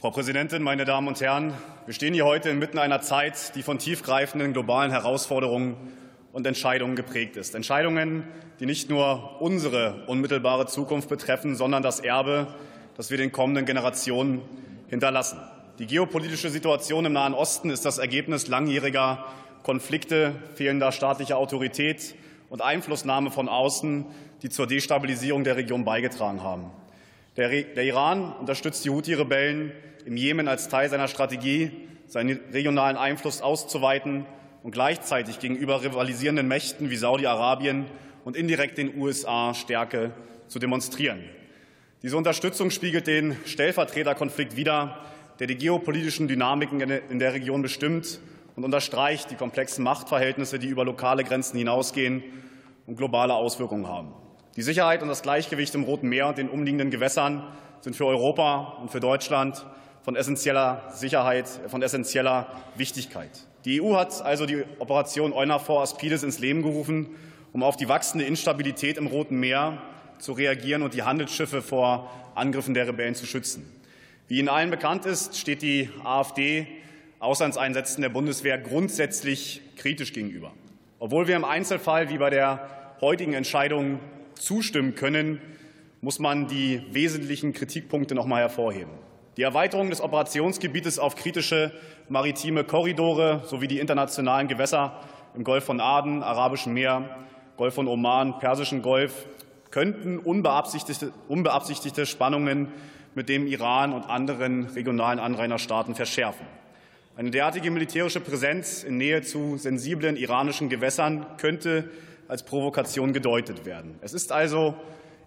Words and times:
Frau 0.00 0.10
Präsidentin, 0.10 0.62
meine 0.62 0.86
Damen 0.86 1.08
und 1.08 1.20
Herren! 1.20 1.52
Wir 1.84 1.92
stehen 1.92 2.14
hier 2.14 2.24
heute 2.24 2.48
inmitten 2.48 2.78
einer 2.78 3.02
Zeit, 3.02 3.54
die 3.54 3.62
von 3.62 3.78
tiefgreifenden 3.78 4.54
globalen 4.54 4.90
Herausforderungen 4.90 5.76
und 6.32 6.46
Entscheidungen 6.46 6.96
geprägt 6.96 7.36
ist. 7.36 7.54
Entscheidungen, 7.54 8.24
die 8.60 8.64
nicht 8.64 8.88
nur 8.88 9.42
unsere 9.42 10.06
unmittelbare 10.06 10.64
Zukunft 10.64 11.10
betreffen, 11.10 11.54
sondern 11.54 11.82
das 11.82 12.00
Erbe, 12.00 12.46
das 12.96 13.10
wir 13.10 13.18
den 13.18 13.30
kommenden 13.30 13.66
Generationen 13.66 14.40
hinterlassen. 14.88 15.38
Die 15.78 15.86
geopolitische 15.86 16.48
Situation 16.48 17.04
im 17.04 17.12
Nahen 17.12 17.34
Osten 17.34 17.68
ist 17.68 17.84
das 17.84 17.98
Ergebnis 17.98 18.48
langjähriger 18.48 19.26
Konflikte, 19.64 20.32
fehlender 20.54 20.92
staatlicher 20.92 21.36
Autorität 21.36 22.14
und 22.48 22.62
Einflussnahme 22.62 23.30
von 23.30 23.50
außen, 23.50 24.06
die 24.40 24.48
zur 24.48 24.66
Destabilisierung 24.66 25.44
der 25.44 25.56
Region 25.56 25.84
beigetragen 25.84 26.42
haben. 26.42 26.70
Der, 27.36 27.52
Iran 27.84 28.32
unterstützt 28.32 28.84
die 28.84 28.90
Houthi-Rebellen 28.90 29.72
im 30.04 30.16
Jemen 30.16 30.48
als 30.48 30.68
Teil 30.68 30.88
seiner 30.88 31.08
Strategie, 31.08 31.70
seinen 32.06 32.40
regionalen 32.52 32.96
Einfluss 32.96 33.40
auszuweiten 33.40 34.26
und 34.62 34.72
gleichzeitig 34.72 35.38
gegenüber 35.38 35.82
rivalisierenden 35.82 36.48
Mächten 36.48 36.90
wie 36.90 36.96
Saudi-Arabien 36.96 37.86
und 38.24 38.36
indirekt 38.36 38.78
den 38.78 38.98
USA 38.98 39.54
Stärke 39.54 40.12
zu 40.48 40.58
demonstrieren. 40.58 41.20
Diese 42.02 42.16
Unterstützung 42.16 42.70
spiegelt 42.70 43.06
den 43.06 43.36
Stellvertreterkonflikt 43.44 44.56
wider, 44.56 44.98
der 45.38 45.46
die 45.46 45.56
geopolitischen 45.56 46.28
Dynamiken 46.28 46.80
in 46.80 47.18
der 47.18 47.32
Region 47.32 47.62
bestimmt 47.62 48.20
und 48.56 48.64
unterstreicht 48.64 49.30
die 49.30 49.36
komplexen 49.36 49.84
Machtverhältnisse, 49.84 50.58
die 50.58 50.68
über 50.68 50.84
lokale 50.84 51.24
Grenzen 51.24 51.56
hinausgehen 51.56 52.22
und 52.86 52.96
globale 52.96 53.34
Auswirkungen 53.34 53.86
haben. 53.86 54.12
Die 54.56 54.62
Sicherheit 54.62 55.02
und 55.02 55.08
das 55.08 55.22
Gleichgewicht 55.22 55.74
im 55.76 55.84
Roten 55.84 56.08
Meer 56.08 56.26
und 56.26 56.38
den 56.38 56.48
umliegenden 56.48 56.90
Gewässern 56.90 57.46
sind 57.82 57.94
für 57.94 58.06
Europa 58.06 58.78
und 58.80 58.90
für 58.90 58.98
Deutschland 58.98 59.64
von 60.02 60.16
essentieller 60.16 60.90
Sicherheit, 60.92 61.48
von 61.68 61.82
essentieller 61.82 62.48
Wichtigkeit. 62.74 63.30
Die 63.64 63.80
EU 63.80 63.94
hat 63.94 64.22
also 64.22 64.46
die 64.46 64.64
Operation 64.80 65.32
EUNAVFOR 65.32 65.82
Aspides 65.82 66.24
ins 66.24 66.40
Leben 66.40 66.62
gerufen, 66.62 67.10
um 67.52 67.62
auf 67.62 67.76
die 67.76 67.88
wachsende 67.88 68.24
Instabilität 68.24 68.98
im 68.98 69.06
Roten 69.06 69.38
Meer 69.38 69.82
zu 70.18 70.32
reagieren 70.32 70.82
und 70.82 70.94
die 70.94 71.04
Handelsschiffe 71.04 71.62
vor 71.62 72.10
Angriffen 72.34 72.74
der 72.74 72.88
Rebellen 72.88 73.14
zu 73.14 73.26
schützen. 73.26 73.70
Wie 74.26 74.38
Ihnen 74.38 74.48
allen 74.48 74.70
bekannt 74.70 75.06
ist, 75.06 75.36
steht 75.36 75.62
die 75.62 75.90
AfD 76.02 76.66
Auslandseinsätzen 77.20 78.02
der 78.02 78.08
Bundeswehr 78.08 78.58
grundsätzlich 78.58 79.60
kritisch 79.76 80.12
gegenüber. 80.12 80.52
Obwohl 80.98 81.28
wir 81.28 81.36
im 81.36 81.44
Einzelfall 81.44 82.08
wie 82.08 82.18
bei 82.18 82.30
der 82.30 82.68
heutigen 83.00 83.34
Entscheidung 83.34 84.00
zustimmen 84.40 84.94
können, 84.94 85.40
muss 86.00 86.18
man 86.18 86.48
die 86.48 86.82
wesentlichen 86.90 87.52
Kritikpunkte 87.52 88.14
noch 88.14 88.24
einmal 88.24 88.40
hervorheben. 88.40 88.92
Die 89.36 89.42
Erweiterung 89.42 89.90
des 89.90 90.00
Operationsgebietes 90.00 90.98
auf 90.98 91.14
kritische 91.14 91.72
maritime 92.08 92.64
Korridore 92.64 93.42
sowie 93.46 93.68
die 93.68 93.78
internationalen 93.78 94.48
Gewässer 94.48 95.00
im 95.34 95.44
Golf 95.44 95.64
von 95.64 95.80
Aden, 95.80 96.22
Arabischen 96.22 96.74
Meer, 96.74 97.16
Golf 97.56 97.74
von 97.74 97.86
Oman, 97.86 98.38
Persischen 98.38 98.82
Golf 98.82 99.26
könnten 99.70 100.18
unbeabsichtigte, 100.18 101.12
unbeabsichtigte 101.28 102.06
Spannungen 102.06 102.68
mit 103.14 103.28
dem 103.28 103.46
Iran 103.46 103.92
und 103.92 104.08
anderen 104.08 104.66
regionalen 104.66 105.18
Anrainerstaaten 105.18 105.94
verschärfen. 105.94 106.46
Eine 107.16 107.30
derartige 107.30 107.70
militärische 107.70 108.20
Präsenz 108.20 108.82
in 108.82 108.96
Nähe 108.96 109.22
zu 109.22 109.58
sensiblen 109.58 110.16
iranischen 110.16 110.68
Gewässern 110.68 111.26
könnte 111.36 111.90
als 112.30 112.44
Provokation 112.44 113.12
gedeutet 113.12 113.64
werden. 113.64 113.98
Es 114.02 114.14
ist 114.14 114.30
also 114.30 114.74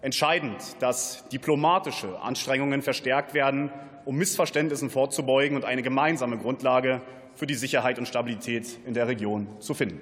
entscheidend, 0.00 0.56
dass 0.80 1.28
diplomatische 1.28 2.18
Anstrengungen 2.20 2.80
verstärkt 2.80 3.34
werden, 3.34 3.70
um 4.06 4.16
Missverständnissen 4.16 4.88
vorzubeugen 4.88 5.54
und 5.54 5.66
eine 5.66 5.82
gemeinsame 5.82 6.38
Grundlage 6.38 7.02
für 7.34 7.46
die 7.46 7.54
Sicherheit 7.54 7.98
und 7.98 8.08
Stabilität 8.08 8.78
in 8.86 8.94
der 8.94 9.06
Region 9.06 9.48
zu 9.60 9.74
finden. 9.74 10.00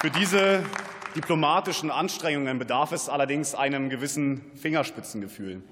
Für 0.00 0.10
diese 0.10 0.62
diplomatischen 1.16 1.90
Anstrengungen 1.90 2.58
bedarf 2.58 2.92
es 2.92 3.08
allerdings 3.08 3.54
einem 3.54 3.88
gewissen 3.88 4.42
Fingerspitzengefühl. 4.56 5.62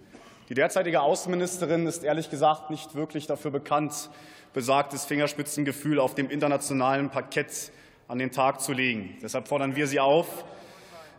Die 0.49 0.55
derzeitige 0.55 1.03
Außenministerin 1.03 1.87
ist 1.87 2.05
ehrlich 2.05 2.31
gesagt 2.31 2.71
nicht 2.71 2.95
wirklich 2.95 3.27
dafür 3.27 3.51
bekannt, 3.51 4.09
besagtes 4.55 5.05
Fingerspitzengefühl 5.05 6.01
auf 6.01 6.15
dem 6.15 6.31
internationalen 6.31 7.11
Parkett 7.11 7.71
an 8.09 8.19
den 8.19 8.33
Tag 8.33 8.63
zu 8.63 8.73
legen. 8.73 9.17
Deshalb 9.23 9.49
fordern 9.49 9.77
wir 9.77 9.87
Sie 9.87 10.01
auf, 10.01 10.45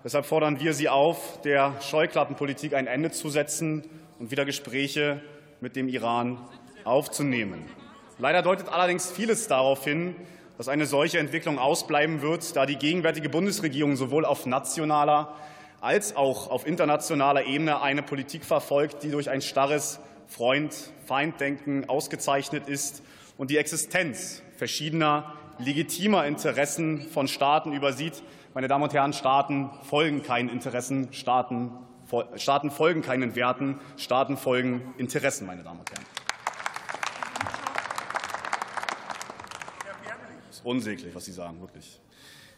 deshalb 0.04 0.26
fordern 0.26 0.60
wir 0.60 0.74
Sie 0.74 0.90
auf, 0.90 1.40
der 1.44 1.76
Scheuklappenpolitik 1.82 2.74
ein 2.74 2.88
Ende 2.88 3.12
zu 3.12 3.30
setzen 3.30 3.88
und 4.18 4.32
wieder 4.32 4.44
Gespräche 4.44 5.22
mit 5.62 5.76
dem 5.76 5.88
Iran 5.88 6.40
aufzunehmen. 6.84 7.64
Leider 8.18 8.42
deutet 8.42 8.70
allerdings 8.70 9.12
vieles 9.12 9.48
darauf 9.48 9.84
hin, 9.84 10.16
dass 10.58 10.68
eine 10.68 10.88
solche 10.88 11.20
Entwicklung 11.20 11.60
ausbleiben 11.60 12.22
wird, 12.24 12.56
da 12.56 12.66
die 12.66 12.76
gegenwärtige 12.76 13.30
Bundesregierung 13.30 13.96
sowohl 13.96 14.26
auf 14.26 14.48
nationaler 14.48 15.36
als 15.82 16.16
auch 16.16 16.50
auf 16.50 16.68
internationaler 16.68 17.46
Ebene 17.46 17.82
eine 17.82 18.02
Politik 18.02 18.44
verfolgt, 18.44 19.04
die 19.04 19.12
durch 19.12 19.30
ein 19.30 19.42
starres 19.42 20.00
Freund-Feind-Denken 20.28 21.88
ausgezeichnet 21.88 22.68
ist 22.68 23.04
und 23.38 23.52
die 23.52 23.58
Existenz 23.58 24.42
verschiedener 24.58 25.39
legitimer 25.60 26.26
Interessen 26.26 27.02
von 27.02 27.28
Staaten 27.28 27.74
übersieht. 27.74 28.24
Meine 28.54 28.68
Damen 28.68 28.84
und 28.86 28.94
Herren, 28.94 29.14
Staaten 29.14 29.70
folgen 29.84 30.24
keinen 30.24 30.50
Interessen, 30.50 31.14
Staaten, 31.14 31.72
Staaten 32.36 32.72
folgen 32.72 33.02
keinen 33.02 33.36
Werten, 33.36 33.80
Staaten 33.98 34.38
folgen 34.38 34.94
Interessen, 34.98 35.46
meine 35.46 35.64
Damen 35.64 35.80
und 35.80 35.92
Herren. 35.92 36.06
Das 40.48 40.58
ist 40.58 40.66
unsäglich, 40.66 41.14
was 41.14 41.26
Sie 41.26 41.32
sagen, 41.32 41.60
wirklich. 41.62 42.00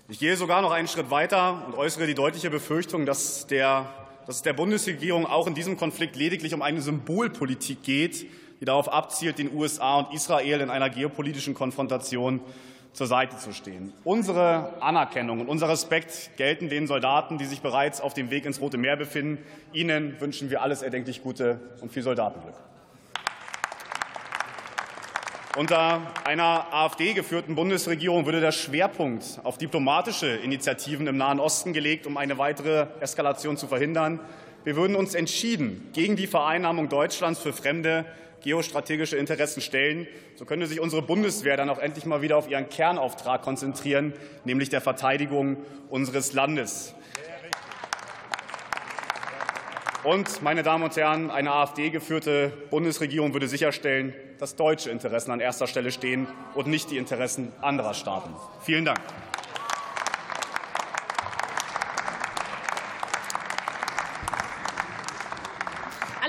Ich 0.07 0.19
gehe 0.19 0.35
sogar 0.35 0.61
noch 0.61 0.71
einen 0.71 0.87
Schritt 0.87 1.09
weiter 1.09 1.65
und 1.67 1.75
äußere 1.75 2.07
die 2.07 2.15
deutliche 2.15 2.49
Befürchtung, 2.49 3.05
dass, 3.05 3.47
der, 3.47 3.85
dass 4.25 4.37
es 4.37 4.41
der 4.41 4.53
Bundesregierung 4.53 5.25
auch 5.25 5.47
in 5.47 5.55
diesem 5.55 5.77
Konflikt 5.77 6.15
lediglich 6.15 6.53
um 6.53 6.61
eine 6.61 6.81
Symbolpolitik 6.81 7.83
geht, 7.83 8.25
die 8.59 8.65
darauf 8.65 8.91
abzielt, 8.91 9.39
den 9.39 9.53
USA 9.53 9.99
und 9.99 10.13
Israel 10.13 10.61
in 10.61 10.69
einer 10.69 10.89
geopolitischen 10.89 11.53
Konfrontation 11.53 12.41
zur 12.93 13.07
Seite 13.07 13.37
zu 13.37 13.53
stehen. 13.53 13.93
Unsere 14.03 14.81
Anerkennung 14.81 15.39
und 15.41 15.47
unser 15.47 15.69
Respekt 15.69 16.31
gelten 16.37 16.69
den 16.69 16.87
Soldaten, 16.87 17.37
die 17.37 17.45
sich 17.45 17.61
bereits 17.61 18.01
auf 18.01 18.13
dem 18.13 18.29
Weg 18.29 18.45
ins 18.45 18.59
Rote 18.59 18.77
Meer 18.77 18.97
befinden. 18.97 19.43
Ihnen 19.73 20.19
wünschen 20.19 20.49
wir 20.49 20.61
alles 20.61 20.81
erdenklich 20.81 21.23
Gute 21.23 21.59
und 21.81 21.91
viel 21.91 22.03
Soldatenglück. 22.03 22.55
Unter 25.57 25.99
einer 26.23 26.73
AfD-geführten 26.73 27.55
Bundesregierung 27.55 28.25
würde 28.25 28.39
der 28.39 28.53
Schwerpunkt 28.53 29.41
auf 29.43 29.57
diplomatische 29.57 30.27
Initiativen 30.27 31.07
im 31.07 31.17
Nahen 31.17 31.41
Osten 31.41 31.73
gelegt, 31.73 32.07
um 32.07 32.15
eine 32.15 32.37
weitere 32.37 32.87
Eskalation 33.01 33.57
zu 33.57 33.67
verhindern. 33.67 34.21
Wir 34.63 34.75
würden 34.75 34.95
uns 34.95 35.15
entschieden 35.15 35.89
gegen 35.93 36.15
die 36.15 36.27
Vereinnahmung 36.27 36.87
Deutschlands 36.87 37.39
für 37.39 37.51
fremde 37.53 38.05
geostrategische 38.41 39.17
Interessen 39.17 39.61
stellen. 39.61 40.07
So 40.35 40.45
könnte 40.45 40.67
sich 40.67 40.79
unsere 40.79 41.01
Bundeswehr 41.01 41.57
dann 41.57 41.69
auch 41.69 41.79
endlich 41.79 42.05
mal 42.05 42.21
wieder 42.21 42.37
auf 42.37 42.49
ihren 42.49 42.69
Kernauftrag 42.69 43.41
konzentrieren, 43.41 44.13
nämlich 44.45 44.69
der 44.69 44.81
Verteidigung 44.81 45.57
unseres 45.89 46.33
Landes. 46.33 46.93
Und, 50.03 50.41
meine 50.41 50.63
Damen 50.63 50.83
und 50.83 50.95
Herren, 50.95 51.29
eine 51.29 51.51
AfD-geführte 51.51 52.51
Bundesregierung 52.71 53.33
würde 53.33 53.47
sicherstellen, 53.47 54.15
dass 54.39 54.55
deutsche 54.55 54.89
Interessen 54.89 55.29
an 55.29 55.39
erster 55.39 55.67
Stelle 55.67 55.91
stehen 55.91 56.27
und 56.55 56.65
nicht 56.65 56.89
die 56.89 56.97
Interessen 56.97 57.53
anderer 57.61 57.93
Staaten. 57.93 58.33
Vielen 58.61 58.85
Dank. 58.85 58.99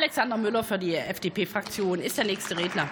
Alexander 0.02 0.37
Müller 0.37 0.64
für 0.64 0.81
die 0.81 0.96
FDP-Fraktion 0.96 2.00
ist 2.00 2.19
der 2.19 2.25
nächste 2.25 2.58
Redner. 2.58 2.88